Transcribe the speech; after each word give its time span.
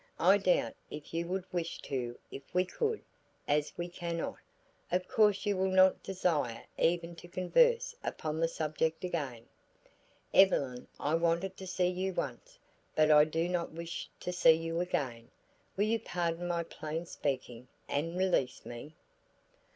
I 0.17 0.39
doubt 0.39 0.73
if 0.89 1.13
you 1.13 1.27
would 1.27 1.45
wish 1.53 1.79
to 1.83 2.17
if 2.31 2.41
we 2.55 2.65
could; 2.65 3.03
as 3.47 3.71
we 3.77 3.87
cannot, 3.87 4.37
of 4.91 5.07
course 5.07 5.45
you 5.45 5.55
will 5.55 5.69
not 5.69 6.01
desire 6.01 6.65
even 6.79 7.15
to 7.17 7.27
converse 7.27 7.93
upon 8.03 8.39
the 8.39 8.47
subject 8.47 9.03
again. 9.03 9.45
Evelyn 10.33 10.87
I 10.99 11.13
wanted 11.13 11.55
to 11.57 11.67
see 11.67 11.85
you 11.89 12.15
once, 12.15 12.57
but 12.95 13.11
I 13.11 13.25
do 13.25 13.47
not 13.47 13.73
wish 13.73 14.09
to 14.21 14.33
see 14.33 14.53
you 14.53 14.79
again; 14.79 15.29
will 15.77 15.85
you 15.85 15.99
pardon 15.99 16.47
my 16.47 16.63
plain 16.63 17.05
speaking, 17.05 17.67
and 17.87 18.17
release 18.17 18.65
me?" 18.65 18.95